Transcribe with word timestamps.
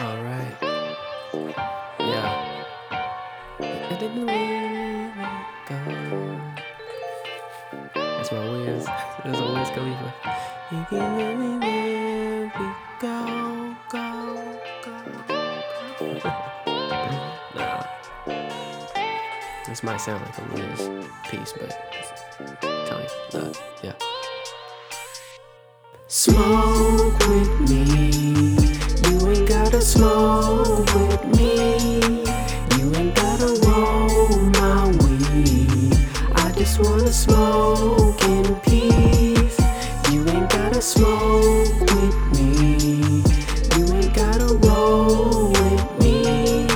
Alright. 0.00 0.56
Yeah. 2.00 2.64
And 3.60 4.00
then 4.00 4.20
the 4.20 4.26
way 4.26 5.12
we 5.16 5.22
go. 5.68 5.78
That's 7.94 8.32
my 8.32 8.38
Wiz. 8.50 8.86
That's 8.86 9.38
a 9.38 9.52
Wiz 9.52 9.70
Khalifa. 9.70 10.14
You 10.72 10.86
can 10.90 11.20
anywhere 11.20 12.52
we 12.58 12.66
go, 13.00 13.76
go, 13.88 14.06
go. 14.84 14.94
nah. 17.54 17.86
This 19.68 19.82
might 19.84 19.98
sound 19.98 20.24
like 20.24 20.38
a 20.38 20.40
Wiz 20.54 20.80
piece, 21.30 21.52
but 21.52 21.70
Tony, 22.60 23.06
love, 23.32 23.62
yeah. 23.84 23.94
Smoke 26.08 27.18
with 27.28 27.70
me. 27.70 28.63
Gotta 29.74 29.86
smoke 29.86 30.94
with 30.94 31.36
me. 31.36 32.12
You 32.78 32.94
ain't 32.94 33.12
gotta 33.16 33.48
roll 33.66 34.38
my 34.60 34.86
weed. 35.02 35.98
I 36.36 36.52
just 36.52 36.78
wanna 36.78 37.12
smoke 37.12 38.22
in 38.22 38.54
peace. 38.60 39.58
You 40.12 40.28
ain't 40.28 40.48
gotta 40.48 40.80
smoke 40.80 41.80
with 41.80 42.38
me. 42.38 43.24
You 43.76 43.84
ain't 43.96 44.14
gotta 44.14 44.54
roll 44.62 45.48
with 45.48 45.98
me. 45.98 46.68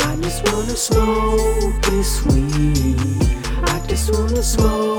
I 0.00 0.16
just 0.20 0.46
wanna 0.52 0.76
smoke 0.76 1.82
this 1.84 2.22
weed. 2.26 3.00
I 3.64 3.80
just 3.88 4.12
wanna 4.12 4.42
smoke 4.42 4.95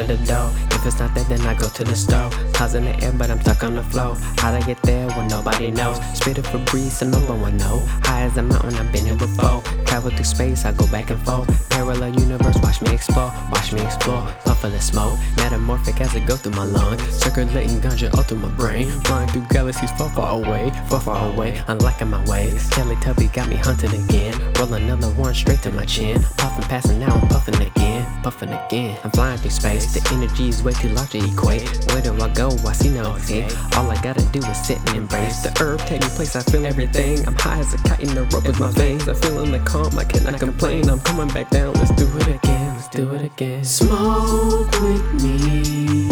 under 0.00 0.16
the 0.16 0.26
door. 0.26 0.50
If 0.70 0.86
it's 0.86 0.98
not 0.98 1.14
there, 1.14 1.24
then 1.24 1.40
I 1.42 1.54
go 1.54 1.68
to 1.68 1.84
the 1.84 1.94
store. 1.94 2.30
Cause 2.52 2.74
in 2.74 2.84
the 2.84 3.04
air, 3.04 3.12
but 3.12 3.30
I'm 3.30 3.40
stuck 3.40 3.62
on 3.62 3.74
the 3.74 3.82
floor. 3.82 4.16
How'd 4.38 4.54
I 4.54 4.66
get 4.66 4.80
there 4.82 5.08
when 5.10 5.28
nobody 5.28 5.70
knows? 5.70 5.98
Spit 6.16 6.38
it 6.38 6.46
for 6.46 6.58
breeze, 6.70 7.02
and 7.02 7.10
no 7.10 7.18
one 7.18 7.56
know. 7.56 7.80
High 8.04 8.22
as 8.22 8.36
a 8.36 8.42
mountain, 8.42 8.74
I've 8.74 8.92
been 8.92 9.04
here 9.04 9.16
before. 9.16 9.62
Travel 9.86 10.10
through 10.10 10.24
space, 10.24 10.64
I 10.64 10.72
go 10.72 10.86
back 10.88 11.10
and 11.10 11.20
forth. 11.24 11.48
Parallel 11.70 12.18
universe, 12.18 12.59
me 12.82 12.94
explore. 12.94 13.32
Watch 13.52 13.72
me 13.72 13.82
explore. 13.82 14.28
Of 14.62 14.72
the 14.72 14.78
smoke, 14.78 15.18
metamorphic 15.38 16.02
as 16.02 16.14
it 16.14 16.26
go 16.26 16.36
through 16.36 16.52
my 16.52 16.64
lungs. 16.64 17.00
Circulating 17.10 17.80
ganja 17.80 18.12
all 18.14 18.22
through 18.22 18.40
my 18.40 18.50
brain. 18.50 18.90
Flying 19.04 19.26
through 19.30 19.46
galaxies 19.48 19.90
far, 19.92 20.10
far 20.10 20.36
away. 20.36 20.70
Far, 20.86 21.00
far 21.00 21.32
away, 21.32 21.62
unlocking 21.68 22.10
my 22.10 22.22
ways. 22.28 22.68
Teletubby 22.68 23.32
got 23.32 23.48
me 23.48 23.56
hunting 23.56 23.94
again. 24.04 24.34
Roll 24.58 24.74
another 24.74 25.08
one 25.14 25.32
straight 25.32 25.62
to 25.62 25.72
my 25.72 25.86
chin. 25.86 26.22
Puffing, 26.36 26.64
passing, 26.64 26.98
now 26.98 27.14
I'm 27.14 27.26
puffing 27.28 27.54
again. 27.54 28.06
Puffing 28.22 28.50
again. 28.50 28.98
I'm 29.02 29.10
flying 29.12 29.38
through 29.38 29.50
space. 29.50 29.94
The 29.94 30.06
energy 30.14 30.50
is 30.50 30.62
way 30.62 30.74
too 30.74 30.90
large 30.90 31.10
to 31.12 31.18
equate. 31.18 31.62
Where 31.92 32.02
do 32.02 32.12
I 32.20 32.28
go? 32.28 32.50
I 32.66 32.72
see 32.72 32.90
no 32.90 33.14
escape. 33.14 33.50
All 33.78 33.90
I 33.90 33.98
gotta 34.02 34.26
do 34.26 34.40
is 34.40 34.66
sit 34.66 34.76
and 34.76 34.98
embrace 34.98 35.40
the 35.40 35.56
herb 35.58 35.80
taking 35.80 36.10
place. 36.10 36.36
I 36.36 36.42
feel 36.42 36.66
everything. 36.66 37.26
I'm 37.26 37.36
high 37.36 37.60
as 37.60 37.72
a 37.72 37.78
kite 37.78 38.00
in 38.00 38.14
the 38.14 38.24
rope 38.24 38.46
with 38.46 38.60
my 38.60 38.70
veins. 38.72 39.08
I 39.08 39.14
feel 39.14 39.42
in 39.42 39.52
the 39.52 39.60
calm. 39.60 39.98
I 39.98 40.04
cannot 40.04 40.38
complain. 40.38 40.90
I'm 40.90 41.00
coming 41.00 41.28
back 41.28 41.48
down. 41.48 41.72
Let's 41.74 41.92
do 41.92 42.06
it 42.18 42.28
again. 42.28 42.69
Let's 42.80 42.96
do 42.96 43.14
it 43.14 43.22
again. 43.26 43.62
Smoke 43.62 44.72
with 44.80 45.22
me. 45.22 46.08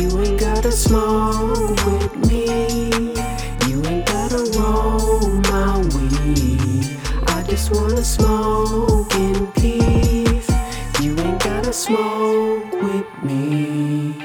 You 0.00 0.18
ain't 0.18 0.40
gotta 0.40 0.72
smoke 0.72 1.78
with 1.86 2.12
me. 2.26 3.14
You 3.68 3.84
ain't 3.86 4.04
gotta 4.04 4.42
roll 4.58 5.28
my 5.52 5.78
weed. 5.94 6.98
I 7.28 7.44
just 7.48 7.70
wanna 7.70 8.02
smoke 8.02 9.14
in 9.14 9.46
peace. 9.52 10.50
You 11.00 11.16
ain't 11.20 11.40
gotta 11.40 11.72
smoke 11.72 12.72
with 12.72 13.06
me. 13.22 14.16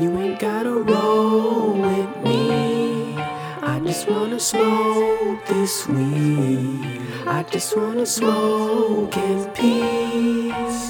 You 0.00 0.10
ain't 0.22 0.40
gotta 0.40 0.72
roll 0.72 1.74
with 1.74 2.16
me. 2.24 3.14
I 3.60 3.78
just 3.84 4.08
wanna 4.08 4.40
smoke 4.40 5.44
this 5.44 5.86
weed. 5.86 7.02
I 7.26 7.42
just 7.42 7.76
wanna 7.76 8.06
smoke 8.06 9.14
in 9.18 9.50
peace. 9.50 10.81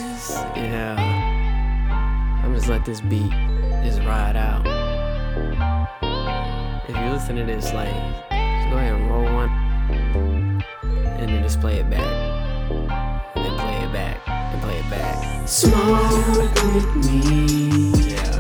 Yeah. 2.63 2.69
Just 2.69 2.71
let 2.71 2.85
this 2.85 3.01
beat 3.01 3.31
just 3.83 3.99
ride 4.01 4.37
out. 4.37 4.65
If 6.89 6.97
you 6.97 7.11
listen 7.11 7.37
to 7.37 7.45
this, 7.45 7.73
like, 7.73 7.89
just 7.91 8.71
go 8.71 8.77
ahead 8.77 8.95
and 8.95 9.11
roll 9.11 9.25
one, 9.25 9.51
and 11.19 11.29
then 11.29 11.43
just 11.43 11.61
play 11.61 11.79
it 11.81 11.91
back, 11.91 12.01
and 12.01 13.45
then 13.45 13.59
play 13.59 13.83
it 13.83 13.93
back, 13.93 14.21
and 14.29 14.63
play 14.63 14.79
it 14.79 14.91
back. 14.91 15.49
Smoke 15.49 16.55
with 16.75 16.95
me. 17.05 17.93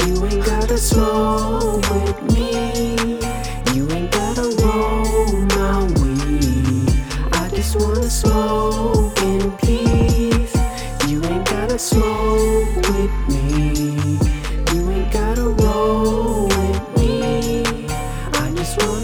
You 0.06 0.24
ain't 0.26 0.46
gotta 0.46 0.78
smoke 0.78 1.82
with 1.90 2.22
me. 2.32 3.18
You 3.74 3.90
ain't 3.90 4.12
gotta 4.12 4.54
roll 4.62 5.32
my 5.56 5.84
weed. 6.00 6.88
I 7.32 7.48
just 7.48 7.74
wanna 7.74 8.08
smoke 8.08 9.18
in 9.22 9.50
peace. 9.58 10.54
You 11.08 11.24
ain't 11.24 11.44
gotta 11.44 11.78
smoke 11.78 12.76
with 12.76 13.10
me. 13.28 14.01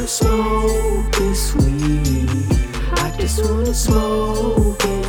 Smoke 0.09 1.13
this 1.17 1.55
weed. 1.55 2.31
I 2.93 3.15
just 3.19 3.45
wanna 3.45 3.75
smoke 3.75 4.83
it. 4.85 5.08